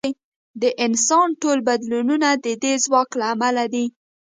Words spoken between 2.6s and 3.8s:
دې ځواک له امله